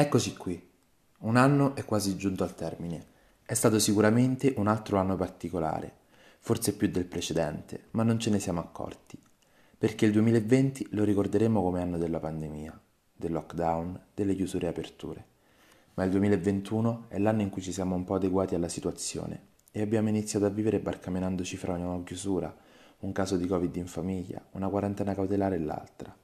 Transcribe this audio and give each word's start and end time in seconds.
Eccoci 0.00 0.34
qui. 0.34 0.58
Un 1.18 1.36
anno 1.36 1.76
è 1.76 1.84
quasi 1.84 2.16
giunto 2.16 2.42
al 2.42 2.54
termine. 2.54 3.04
È 3.44 3.52
stato 3.52 3.78
sicuramente 3.78 4.54
un 4.56 4.66
altro 4.66 4.96
anno 4.96 5.14
particolare, 5.14 5.92
forse 6.38 6.74
più 6.74 6.88
del 6.88 7.04
precedente, 7.04 7.88
ma 7.90 8.02
non 8.02 8.18
ce 8.18 8.30
ne 8.30 8.38
siamo 8.38 8.60
accorti. 8.60 9.22
Perché 9.76 10.06
il 10.06 10.12
2020 10.12 10.86
lo 10.92 11.04
ricorderemo 11.04 11.62
come 11.62 11.82
anno 11.82 11.98
della 11.98 12.18
pandemia, 12.18 12.80
del 13.14 13.30
lockdown, 13.30 14.06
delle 14.14 14.34
chiusure 14.34 14.64
e 14.64 14.70
aperture. 14.70 15.24
Ma 15.92 16.04
il 16.04 16.12
2021 16.12 17.04
è 17.08 17.18
l'anno 17.18 17.42
in 17.42 17.50
cui 17.50 17.60
ci 17.60 17.70
siamo 17.70 17.94
un 17.94 18.04
po' 18.04 18.14
adeguati 18.14 18.54
alla 18.54 18.70
situazione 18.70 19.48
e 19.70 19.82
abbiamo 19.82 20.08
iniziato 20.08 20.46
a 20.46 20.48
vivere 20.48 20.80
barcamenandoci 20.80 21.58
fra 21.58 21.74
una 21.74 22.02
chiusura, 22.04 22.56
un 23.00 23.12
caso 23.12 23.36
di 23.36 23.46
Covid 23.46 23.76
in 23.76 23.86
famiglia, 23.86 24.42
una 24.52 24.70
quarantena 24.70 25.14
cautelare 25.14 25.56
e 25.56 25.60
l'altra. 25.60 26.16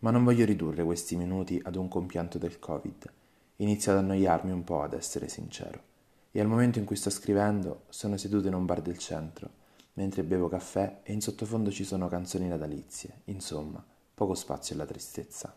Ma 0.00 0.10
non 0.10 0.22
voglio 0.22 0.44
ridurre 0.44 0.84
questi 0.84 1.16
minuti 1.16 1.60
ad 1.64 1.74
un 1.74 1.88
compianto 1.88 2.38
del 2.38 2.60
Covid. 2.60 3.12
Inizio 3.56 3.90
ad 3.90 3.98
annoiarmi 3.98 4.52
un 4.52 4.62
po', 4.62 4.82
ad 4.82 4.92
essere 4.92 5.28
sincero. 5.28 5.82
E 6.30 6.40
al 6.40 6.46
momento 6.46 6.78
in 6.78 6.84
cui 6.84 6.94
sto 6.94 7.10
scrivendo 7.10 7.82
sono 7.88 8.16
seduto 8.16 8.46
in 8.46 8.54
un 8.54 8.64
bar 8.64 8.80
del 8.80 8.98
centro, 8.98 9.50
mentre 9.94 10.22
bevo 10.22 10.48
caffè 10.48 11.00
e 11.02 11.12
in 11.12 11.20
sottofondo 11.20 11.72
ci 11.72 11.82
sono 11.82 12.06
canzoni 12.06 12.46
natalizie. 12.46 13.22
Insomma, 13.24 13.84
poco 14.14 14.34
spazio 14.34 14.76
alla 14.76 14.86
tristezza. 14.86 15.52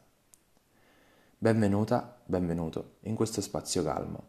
Benvenuta, 1.37 2.19
benvenuto 2.25 2.97
in 3.01 3.13
questo 3.13 3.41
spazio 3.41 3.83
calmo, 3.83 4.23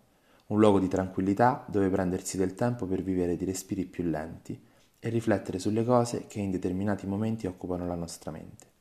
un 0.49 0.59
luogo 0.59 0.79
di 0.79 0.89
tranquillità 0.89 1.65
dove 1.69 1.89
prendersi 1.89 2.37
del 2.37 2.55
tempo 2.55 2.87
per 2.87 3.03
vivere 3.03 3.37
di 3.37 3.47
respiri 3.47 3.87
più 3.87 4.05
lenti 4.05 4.63
e 4.99 5.09
riflettere 5.09 5.59
sulle 5.59 5.85
cose 5.85 6.27
che 6.27 6.41
in 6.41 6.51
determinati 6.51 7.07
momenti 7.07 7.47
occupano 7.47 7.87
la 7.87 7.95
nostra 7.95 8.31
mente. 8.31 8.72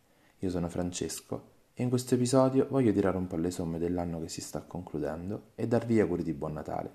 Io 0.44 0.50
sono 0.50 0.70
Francesco 0.70 1.50
e 1.72 1.84
in 1.84 1.90
questo 1.90 2.16
episodio 2.16 2.66
voglio 2.68 2.92
tirare 2.92 3.16
un 3.16 3.28
po' 3.28 3.36
le 3.36 3.52
somme 3.52 3.78
dell'anno 3.78 4.20
che 4.20 4.28
si 4.28 4.42
sta 4.42 4.62
concludendo 4.62 5.52
e 5.54 5.68
darvi 5.68 6.00
auguri 6.00 6.24
di 6.24 6.34
buon 6.34 6.54
Natale. 6.54 6.92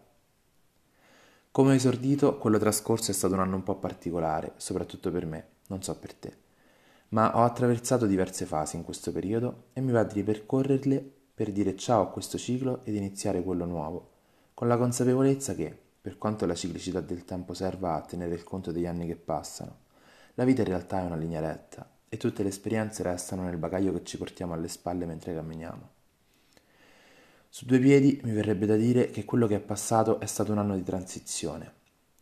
Come 1.53 1.71
ho 1.71 1.75
esordito, 1.75 2.39
quello 2.39 2.59
trascorso 2.59 3.13
è 3.13 3.15
stato 3.15 3.35
un 3.35 3.41
anno 3.41 3.55
un 3.55 3.63
po' 3.63 3.77
particolare, 3.77 4.55
soprattutto 4.57 5.13
per 5.13 5.27
me, 5.27 5.47
non 5.69 5.81
so 5.81 5.97
per 5.97 6.15
te. 6.15 6.37
Ma 7.11 7.39
ho 7.39 7.45
attraversato 7.45 8.07
diverse 8.07 8.47
fasi 8.47 8.75
in 8.75 8.83
questo 8.83 9.13
periodo 9.13 9.67
e 9.75 9.81
mi 9.81 9.93
va 9.93 10.03
di 10.03 10.15
ripercorrerle 10.15 11.13
per 11.33 11.53
dire 11.53 11.77
ciao 11.77 12.03
a 12.03 12.11
questo 12.11 12.39
ciclo 12.39 12.85
ed 12.85 12.97
iniziare 12.97 13.45
quello 13.45 13.65
nuovo, 13.65 14.11
con 14.55 14.67
la 14.67 14.77
consapevolezza 14.77 15.55
che, 15.55 15.73
per 16.01 16.19
quanto 16.19 16.47
la 16.47 16.55
ciclicità 16.57 17.01
del 17.01 17.25
tempo 17.25 17.55
serva 17.55 17.95
a 17.95 18.01
tenere 18.01 18.35
il 18.35 18.43
conto 18.43 18.73
degli 18.73 18.87
anni 18.87 19.07
che 19.07 19.17
passano, 19.17 19.85
la 20.35 20.43
vita 20.43 20.63
in 20.63 20.69
realtà 20.69 21.01
è 21.01 21.05
una 21.05 21.15
linea 21.15 21.39
retta 21.39 21.89
e 22.09 22.17
tutte 22.17 22.43
le 22.43 22.51
esperienze 22.51 23.03
restano 23.03 23.43
nel 23.43 23.57
bagaglio 23.57 23.93
che 23.93 24.05
ci 24.05 24.17
portiamo 24.17 24.55
alle 24.55 24.69
spalle 24.69 25.07
mentre 25.07 25.35
camminiamo. 25.35 25.95
Su 27.49 27.65
due 27.65 27.79
piedi 27.79 28.21
mi 28.23 28.33
verrebbe 28.33 28.67
da 28.67 28.77
dire 28.77 29.11
che 29.11 29.25
quello 29.25 29.47
che 29.47 29.57
è 29.57 29.61
passato 29.61 30.21
è 30.21 30.27
stato 30.27 30.53
un 30.53 30.59
anno 30.59 30.77
di 30.77 30.83
transizione. 30.83 31.73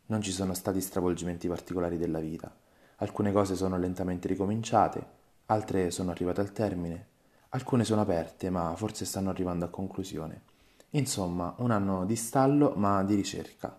Non 0.07 0.23
ci 0.23 0.31
sono 0.31 0.55
stati 0.55 0.81
stravolgimenti 0.81 1.49
particolari 1.49 1.99
della 1.99 2.21
vita. 2.21 2.55
Alcune 2.97 3.33
cose 3.33 3.57
sono 3.57 3.77
lentamente 3.77 4.29
ricominciate, 4.29 5.05
altre 5.47 5.91
sono 5.91 6.13
arrivate 6.13 6.41
al 6.41 6.53
termine, 6.53 7.07
alcune 7.51 7.85
sono 7.85 8.03
aperte 8.03 8.49
ma 8.49 8.75
forse 8.77 9.05
stanno 9.05 9.31
arrivando 9.31 9.65
a 9.65 9.71
conclusione. 9.71 10.43
Insomma, 10.91 11.55
un 11.59 11.73
anno 11.73 12.07
di 12.07 12.17
stallo 12.17 12.75
ma 12.77 13.03
di 13.03 13.17
ricerca. 13.17 13.77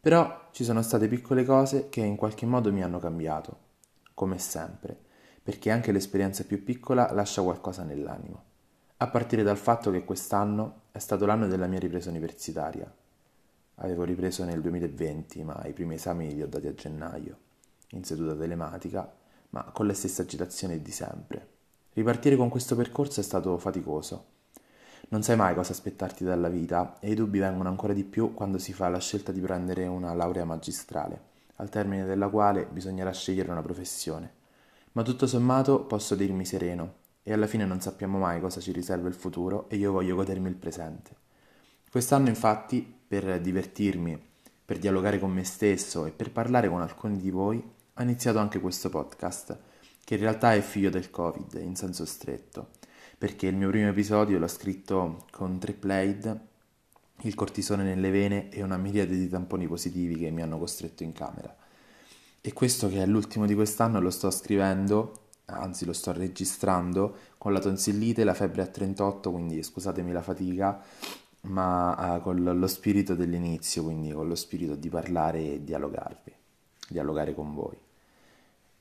Però 0.00 0.48
ci 0.52 0.64
sono 0.64 0.80
state 0.80 1.08
piccole 1.08 1.44
cose 1.44 1.88
che 1.90 2.00
in 2.00 2.16
qualche 2.16 2.46
modo 2.46 2.72
mi 2.72 2.82
hanno 2.82 2.98
cambiato 2.98 3.66
come 4.18 4.40
sempre, 4.40 4.98
perché 5.40 5.70
anche 5.70 5.92
l'esperienza 5.92 6.42
più 6.42 6.64
piccola 6.64 7.12
lascia 7.12 7.40
qualcosa 7.40 7.84
nell'animo. 7.84 8.42
A 8.96 9.06
partire 9.06 9.44
dal 9.44 9.56
fatto 9.56 9.92
che 9.92 10.04
quest'anno 10.04 10.80
è 10.90 10.98
stato 10.98 11.24
l'anno 11.24 11.46
della 11.46 11.68
mia 11.68 11.78
ripresa 11.78 12.10
universitaria. 12.10 12.92
Avevo 13.76 14.02
ripreso 14.02 14.42
nel 14.42 14.60
2020, 14.60 15.44
ma 15.44 15.64
i 15.66 15.72
primi 15.72 15.94
esami 15.94 16.34
li 16.34 16.42
ho 16.42 16.48
dati 16.48 16.66
a 16.66 16.74
gennaio, 16.74 17.38
in 17.90 18.02
seduta 18.02 18.34
telematica, 18.34 19.08
ma 19.50 19.62
con 19.72 19.86
le 19.86 19.94
stesse 19.94 20.22
agitazioni 20.22 20.82
di 20.82 20.90
sempre. 20.90 21.48
Ripartire 21.92 22.34
con 22.34 22.48
questo 22.48 22.74
percorso 22.74 23.20
è 23.20 23.22
stato 23.22 23.56
faticoso. 23.56 24.24
Non 25.10 25.22
sai 25.22 25.36
mai 25.36 25.54
cosa 25.54 25.70
aspettarti 25.70 26.24
dalla 26.24 26.48
vita 26.48 26.98
e 26.98 27.12
i 27.12 27.14
dubbi 27.14 27.38
vengono 27.38 27.68
ancora 27.68 27.92
di 27.92 28.02
più 28.02 28.34
quando 28.34 28.58
si 28.58 28.72
fa 28.72 28.88
la 28.88 28.98
scelta 28.98 29.30
di 29.30 29.40
prendere 29.40 29.86
una 29.86 30.12
laurea 30.12 30.44
magistrale 30.44 31.36
al 31.60 31.68
termine 31.68 32.04
della 32.04 32.28
quale 32.28 32.66
bisognerà 32.66 33.12
scegliere 33.12 33.50
una 33.50 33.62
professione. 33.62 34.32
Ma 34.92 35.02
tutto 35.02 35.26
sommato 35.26 35.84
posso 35.84 36.14
dirmi 36.14 36.44
sereno, 36.44 36.94
e 37.22 37.32
alla 37.32 37.46
fine 37.46 37.66
non 37.66 37.80
sappiamo 37.80 38.18
mai 38.18 38.40
cosa 38.40 38.60
ci 38.60 38.72
riserva 38.72 39.06
il 39.06 39.14
futuro 39.14 39.68
e 39.68 39.76
io 39.76 39.92
voglio 39.92 40.14
godermi 40.14 40.48
il 40.48 40.54
presente. 40.54 41.14
Quest'anno 41.90 42.28
infatti, 42.28 42.80
per 43.06 43.40
divertirmi, 43.40 44.18
per 44.64 44.78
dialogare 44.78 45.18
con 45.18 45.30
me 45.30 45.44
stesso 45.44 46.06
e 46.06 46.10
per 46.10 46.32
parlare 46.32 46.68
con 46.68 46.80
alcuni 46.80 47.18
di 47.18 47.30
voi, 47.30 47.62
ho 47.94 48.02
iniziato 48.02 48.38
anche 48.38 48.60
questo 48.60 48.88
podcast, 48.88 49.58
che 50.04 50.14
in 50.14 50.20
realtà 50.20 50.54
è 50.54 50.60
figlio 50.60 50.90
del 50.90 51.10
Covid, 51.10 51.60
in 51.60 51.76
senso 51.76 52.04
stretto, 52.04 52.70
perché 53.18 53.46
il 53.46 53.56
mio 53.56 53.68
primo 53.68 53.88
episodio 53.88 54.38
l'ho 54.38 54.48
scritto 54.48 55.26
con 55.30 55.58
tre 55.58 55.72
played 55.72 56.47
il 57.22 57.34
cortisone 57.34 57.82
nelle 57.82 58.10
vene 58.10 58.48
e 58.50 58.62
una 58.62 58.76
miriade 58.76 59.16
di 59.16 59.28
tamponi 59.28 59.66
positivi 59.66 60.16
che 60.16 60.30
mi 60.30 60.42
hanno 60.42 60.58
costretto 60.58 61.02
in 61.02 61.12
camera. 61.12 61.54
E 62.40 62.52
questo 62.52 62.88
che 62.88 63.02
è 63.02 63.06
l'ultimo 63.06 63.46
di 63.46 63.54
quest'anno 63.54 64.00
lo 64.00 64.10
sto 64.10 64.30
scrivendo, 64.30 65.26
anzi 65.46 65.84
lo 65.84 65.92
sto 65.92 66.12
registrando, 66.12 67.16
con 67.38 67.52
la 67.52 67.58
tonsillite, 67.58 68.24
la 68.24 68.34
febbre 68.34 68.62
a 68.62 68.66
38, 68.66 69.30
quindi 69.30 69.62
scusatemi 69.62 70.12
la 70.12 70.22
fatica, 70.22 70.80
ma 71.42 72.16
uh, 72.16 72.20
con 72.22 72.42
lo 72.42 72.66
spirito 72.66 73.14
dell'inizio, 73.14 73.82
quindi 73.82 74.12
con 74.12 74.28
lo 74.28 74.34
spirito 74.34 74.76
di 74.76 74.88
parlare 74.88 75.54
e 75.54 75.64
dialogarvi, 75.64 76.32
dialogare 76.88 77.34
con 77.34 77.54
voi. 77.54 77.87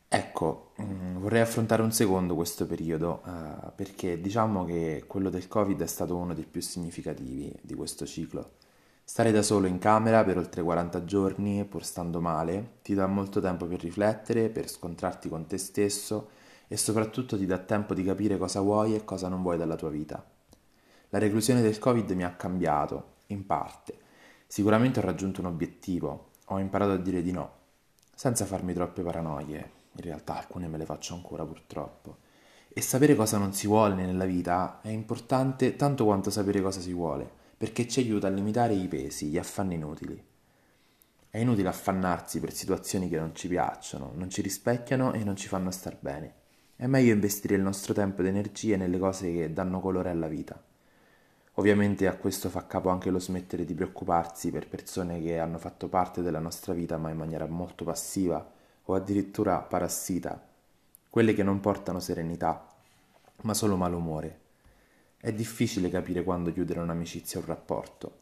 Ecco, 0.09 0.72
mm, 0.81 1.18
vorrei 1.18 1.41
affrontare 1.41 1.81
un 1.81 1.91
secondo 1.91 2.34
questo 2.34 2.66
periodo 2.66 3.22
uh, 3.25 3.72
perché 3.75 4.22
diciamo 4.22 4.63
che 4.63 5.03
quello 5.06 5.29
del 5.29 5.50
Covid 5.50 5.81
è 5.81 5.88
stato 5.88 6.16
uno 6.16 6.34
dei 6.34 6.45
più 6.45 6.62
significativi 6.62 7.53
di 7.62 7.73
questo 7.75 8.06
ciclo. 8.06 8.51
Stare 9.03 9.31
da 9.31 9.41
solo 9.41 9.68
in 9.68 9.79
camera 9.79 10.23
per 10.23 10.38
oltre 10.38 10.62
40 10.62 11.03
giorni, 11.03 11.66
pur 11.66 11.84
stando 11.84 12.22
male, 12.22 12.78
ti 12.84 12.94
dà 12.94 13.06
molto 13.07 13.41
tempo 13.41 13.66
per 13.66 13.81
riflettere, 13.81 14.50
per 14.50 14.69
scontrarti 14.69 15.28
con 15.28 15.45
te 15.45 15.57
stesso 15.57 16.29
e 16.69 16.78
soprattutto 16.78 17.38
ti 17.38 17.45
dà 17.45 17.57
tempo 17.57 17.94
di 17.94 18.03
capire 18.03 18.38
cosa 18.38 18.62
vuoi 18.62 18.95
e 18.95 19.03
cosa 19.03 19.28
non 19.28 19.41
vuoi 19.41 19.57
dalla 19.57 19.75
tua 19.75 19.89
vita. 19.89 20.25
La 21.09 21.19
reclusione 21.19 21.62
del 21.62 21.79
Covid 21.79 22.09
mi 22.12 22.24
ha 22.24 22.35
cambiato, 22.35 23.16
in 23.28 23.45
parte. 23.45 23.97
Sicuramente 24.45 25.00
ho 25.00 25.03
raggiunto 25.03 25.41
un 25.41 25.47
obiettivo, 25.47 26.31
ho 26.45 26.59
imparato 26.59 26.91
a 26.91 26.97
dire 26.97 27.22
di 27.22 27.31
no, 27.31 27.51
senza 28.13 28.45
farmi 28.45 28.74
troppe 28.74 29.03
paranoie, 29.03 29.77
in 30.02 30.08
realtà 30.08 30.38
alcune 30.38 30.68
me 30.68 30.78
le 30.78 30.85
faccio 30.85 31.13
ancora 31.13 31.46
purtroppo. 31.46 32.18
E 32.69 32.81
sapere 32.81 33.16
cosa 33.16 33.38
non 33.38 33.53
si 33.53 33.66
vuole 33.66 33.96
nella 33.96 34.25
vita 34.25 34.81
è 34.81 34.90
importante 34.90 35.75
tanto 35.75 36.06
quanto 36.06 36.30
sapere 36.30 36.62
cosa 36.62 36.80
si 36.80 36.94
vuole, 36.94 37.28
perché 37.58 37.88
ci 37.88 38.00
aiuta 38.00 38.28
a 38.28 38.30
limitare 38.30 38.74
i 38.74 38.88
pesi, 38.88 39.28
gli 39.28 39.38
affanni 39.38 39.75
inutili. 39.75 40.24
È 41.30 41.40
inutile 41.40 41.69
affannarsi 41.69 42.40
per 42.40 42.53
situazioni 42.53 43.09
che 43.09 43.18
non 43.18 43.36
ci 43.36 43.47
piacciono, 43.47 44.12
non 44.16 44.30
ci 44.30 44.41
rispecchiano 44.41 45.13
e 45.13 45.24
non 45.24 45.36
ci 45.36 45.47
fanno 45.47 45.72
star 45.72 45.97
bene. 46.00 46.34
È 46.75 46.86
meglio 46.86 47.13
investire 47.13 47.56
il 47.56 47.62
nostro 47.62 47.94
tempo 47.94 48.22
ed 48.22 48.28
energie 48.28 48.78
nelle 48.78 49.00
cose 49.00 49.31
che 49.31 49.52
danno 49.53 49.80
colore 49.80 50.12
alla 50.12 50.28
vita. 50.28 50.62
Ovviamente 51.53 52.07
a 52.07 52.16
questo 52.16 52.50
fa 52.50 52.68
capo 52.68 52.90
anche 52.90 53.09
lo 53.09 53.18
smettere 53.18 53.66
di 53.66 53.74
preoccuparsi 53.74 54.52
per 54.52 54.68
persone 54.68 55.19
che 55.19 55.40
hanno 55.40 55.57
fatto 55.57 55.88
parte 55.90 56.22
della 56.22 56.38
nostra 56.38 56.74
vita 56.74 56.97
ma 56.97 57.09
in 57.09 57.18
maniera 57.18 57.47
molto 57.47 57.84
passiva 57.84 58.47
o 58.90 58.96
addirittura 58.96 59.58
parassita, 59.59 60.42
quelle 61.09 61.34
che 61.34 61.44
non 61.44 61.59
portano 61.59 62.00
serenità, 62.00 62.68
ma 63.42 63.53
solo 63.53 63.75
malumore. 63.75 64.40
È 65.18 65.34
difficile 65.34 65.89
capire 65.89 66.24
quando 66.24 66.54
chiudere 66.54 66.80
un'amicizia 66.80 67.39
o 67.39 67.42
un 67.42 67.48
rapporto, 67.48 68.19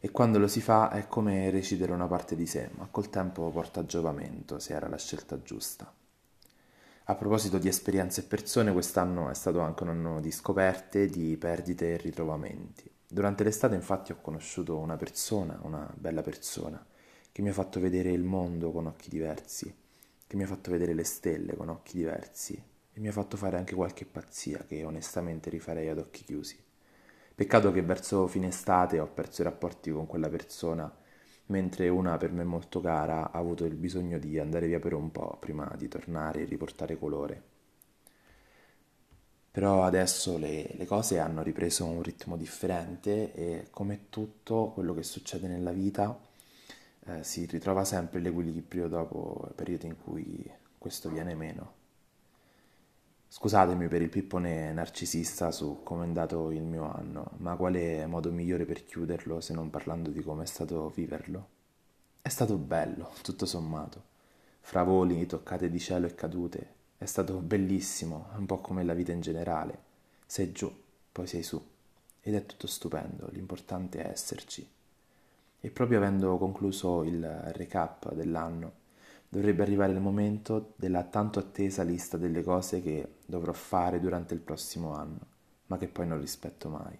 e 0.00 0.10
quando 0.10 0.38
lo 0.38 0.48
si 0.48 0.60
fa 0.60 0.90
è 0.90 1.06
come 1.06 1.50
recidere 1.50 1.92
una 1.92 2.06
parte 2.06 2.34
di 2.34 2.46
sé, 2.46 2.70
ma 2.74 2.88
col 2.90 3.10
tempo 3.10 3.48
porta 3.50 3.84
giovamento 3.84 4.58
se 4.58 4.72
era 4.72 4.88
la 4.88 4.98
scelta 4.98 5.40
giusta. 5.42 5.92
A 7.04 7.14
proposito 7.14 7.58
di 7.58 7.68
esperienze 7.68 8.22
e 8.22 8.24
persone, 8.24 8.72
quest'anno 8.72 9.30
è 9.30 9.34
stato 9.34 9.60
anche 9.60 9.84
un 9.84 9.90
anno 9.90 10.20
di 10.20 10.32
scoperte, 10.32 11.06
di 11.06 11.36
perdite 11.36 11.94
e 11.94 11.96
ritrovamenti. 11.96 12.90
Durante 13.06 13.44
l'estate 13.44 13.76
infatti 13.76 14.12
ho 14.12 14.18
conosciuto 14.20 14.78
una 14.78 14.96
persona, 14.96 15.58
una 15.62 15.88
bella 15.96 16.22
persona, 16.22 16.84
che 17.30 17.40
mi 17.40 17.50
ha 17.50 17.54
fatto 17.54 17.78
vedere 17.78 18.10
il 18.10 18.24
mondo 18.24 18.72
con 18.72 18.86
occhi 18.86 19.08
diversi 19.08 19.86
che 20.28 20.36
mi 20.36 20.42
ha 20.42 20.46
fatto 20.46 20.70
vedere 20.70 20.92
le 20.92 21.04
stelle 21.04 21.56
con 21.56 21.70
occhi 21.70 21.96
diversi 21.96 22.62
e 22.92 23.00
mi 23.00 23.08
ha 23.08 23.12
fatto 23.12 23.38
fare 23.38 23.56
anche 23.56 23.74
qualche 23.74 24.04
pazzia 24.04 24.58
che 24.66 24.84
onestamente 24.84 25.48
rifarei 25.48 25.88
ad 25.88 25.98
occhi 25.98 26.22
chiusi. 26.22 26.62
Peccato 27.34 27.72
che 27.72 27.80
verso 27.82 28.26
fine 28.26 28.48
estate 28.48 29.00
ho 29.00 29.06
perso 29.06 29.40
i 29.40 29.44
rapporti 29.44 29.90
con 29.90 30.06
quella 30.06 30.28
persona, 30.28 30.94
mentre 31.46 31.88
una 31.88 32.18
per 32.18 32.32
me 32.32 32.44
molto 32.44 32.80
cara 32.80 33.30
ha 33.32 33.38
avuto 33.38 33.64
il 33.64 33.74
bisogno 33.74 34.18
di 34.18 34.38
andare 34.38 34.66
via 34.66 34.80
per 34.80 34.92
un 34.92 35.10
po' 35.10 35.38
prima 35.40 35.72
di 35.78 35.88
tornare 35.88 36.42
e 36.42 36.44
riportare 36.44 36.98
colore. 36.98 37.42
Però 39.50 39.82
adesso 39.82 40.36
le, 40.36 40.74
le 40.74 40.84
cose 40.84 41.20
hanno 41.20 41.42
ripreso 41.42 41.86
un 41.86 42.02
ritmo 42.02 42.36
differente 42.36 43.32
e 43.32 43.68
come 43.70 44.08
tutto 44.10 44.72
quello 44.74 44.92
che 44.92 45.02
succede 45.02 45.48
nella 45.48 45.72
vita 45.72 46.27
eh, 47.08 47.24
si 47.24 47.46
ritrova 47.46 47.84
sempre 47.84 48.20
l'equilibrio 48.20 48.88
dopo 48.88 49.50
periodi 49.54 49.86
in 49.86 49.96
cui 49.96 50.50
questo 50.76 51.08
viene 51.08 51.34
meno. 51.34 51.76
Scusatemi 53.30 53.88
per 53.88 54.02
il 54.02 54.08
pippone 54.08 54.72
narcisista 54.72 55.50
su 55.50 55.80
come 55.82 56.04
è 56.04 56.06
andato 56.06 56.50
il 56.50 56.62
mio 56.62 56.90
anno, 56.90 57.32
ma 57.38 57.56
quale 57.56 58.06
modo 58.06 58.30
migliore 58.30 58.64
per 58.64 58.84
chiuderlo 58.84 59.40
se 59.40 59.52
non 59.52 59.70
parlando 59.70 60.10
di 60.10 60.22
come 60.22 60.44
è 60.44 60.46
stato 60.46 60.88
viverlo? 60.88 61.48
È 62.22 62.28
stato 62.28 62.56
bello, 62.56 63.12
tutto 63.22 63.46
sommato. 63.46 64.16
Fra 64.60 64.82
voli, 64.82 65.26
toccate 65.26 65.70
di 65.70 65.78
cielo 65.78 66.06
e 66.06 66.14
cadute, 66.14 66.74
è 66.98 67.04
stato 67.04 67.38
bellissimo, 67.38 68.28
un 68.36 68.46
po' 68.46 68.58
come 68.58 68.82
la 68.82 68.94
vita 68.94 69.12
in 69.12 69.20
generale. 69.20 69.78
Sei 70.26 70.52
giù, 70.52 70.70
poi 71.12 71.26
sei 71.26 71.42
su. 71.42 71.62
Ed 72.20 72.34
è 72.34 72.44
tutto 72.44 72.66
stupendo, 72.66 73.28
l'importante 73.30 74.02
è 74.02 74.08
esserci. 74.08 74.68
E 75.60 75.70
proprio 75.70 75.98
avendo 75.98 76.38
concluso 76.38 77.02
il 77.02 77.26
recap 77.52 78.14
dell'anno, 78.14 78.72
dovrebbe 79.28 79.62
arrivare 79.62 79.92
il 79.92 80.00
momento 80.00 80.72
della 80.76 81.04
tanto 81.04 81.38
attesa 81.38 81.82
lista 81.82 82.16
delle 82.16 82.42
cose 82.42 82.80
che 82.80 83.16
dovrò 83.26 83.52
fare 83.52 84.00
durante 84.00 84.34
il 84.34 84.40
prossimo 84.40 84.94
anno, 84.94 85.18
ma 85.66 85.76
che 85.76 85.88
poi 85.88 86.06
non 86.06 86.20
rispetto 86.20 86.68
mai. 86.68 86.96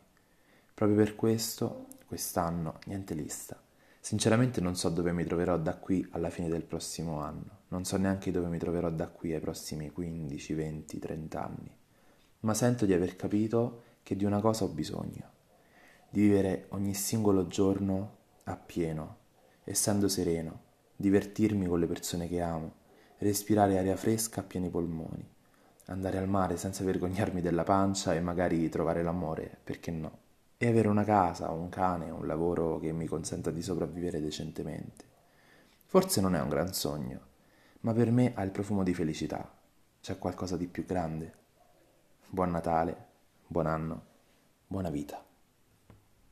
Proprio 0.74 0.96
per 0.96 1.16
questo, 1.16 1.86
quest'anno, 2.06 2.78
niente 2.86 3.14
lista. 3.14 3.60
Sinceramente 4.00 4.60
non 4.60 4.76
so 4.76 4.88
dove 4.88 5.12
mi 5.12 5.24
troverò 5.24 5.58
da 5.58 5.76
qui 5.76 6.06
alla 6.12 6.30
fine 6.30 6.48
del 6.48 6.64
prossimo 6.64 7.20
anno, 7.20 7.58
non 7.68 7.84
so 7.84 7.96
neanche 7.96 8.30
dove 8.30 8.48
mi 8.48 8.58
troverò 8.58 8.90
da 8.90 9.08
qui 9.08 9.34
ai 9.34 9.40
prossimi 9.40 9.90
15, 9.90 10.54
20, 10.54 10.98
30 10.98 11.44
anni, 11.44 11.76
ma 12.40 12.54
sento 12.54 12.86
di 12.86 12.92
aver 12.92 13.16
capito 13.16 13.82
che 14.02 14.16
di 14.16 14.24
una 14.24 14.40
cosa 14.40 14.64
ho 14.64 14.68
bisogno, 14.68 15.30
di 16.08 16.22
vivere 16.22 16.66
ogni 16.70 16.94
singolo 16.94 17.48
giorno 17.48 18.17
appieno, 18.50 19.16
essendo 19.64 20.08
sereno, 20.08 20.60
divertirmi 20.96 21.66
con 21.66 21.78
le 21.78 21.86
persone 21.86 22.28
che 22.28 22.40
amo, 22.40 22.72
respirare 23.18 23.78
aria 23.78 23.96
fresca 23.96 24.40
a 24.40 24.44
pieni 24.44 24.70
polmoni, 24.70 25.26
andare 25.86 26.18
al 26.18 26.28
mare 26.28 26.56
senza 26.56 26.84
vergognarmi 26.84 27.40
della 27.40 27.64
pancia 27.64 28.14
e 28.14 28.20
magari 28.20 28.68
trovare 28.68 29.02
l'amore, 29.02 29.58
perché 29.62 29.90
no? 29.90 30.18
E 30.56 30.66
avere 30.66 30.88
una 30.88 31.04
casa, 31.04 31.50
un 31.50 31.68
cane, 31.68 32.10
un 32.10 32.26
lavoro 32.26 32.78
che 32.78 32.92
mi 32.92 33.06
consenta 33.06 33.50
di 33.50 33.62
sopravvivere 33.62 34.20
decentemente. 34.20 35.04
Forse 35.86 36.20
non 36.20 36.34
è 36.34 36.40
un 36.40 36.48
gran 36.48 36.72
sogno, 36.72 37.20
ma 37.80 37.92
per 37.92 38.10
me 38.10 38.32
ha 38.34 38.42
il 38.42 38.50
profumo 38.50 38.82
di 38.82 38.92
felicità. 38.92 39.50
C'è 40.00 40.18
qualcosa 40.18 40.56
di 40.56 40.66
più 40.66 40.84
grande. 40.84 41.34
Buon 42.28 42.50
Natale, 42.50 43.06
buon 43.46 43.66
anno, 43.66 44.02
buona 44.66 44.90
vita. 44.90 45.27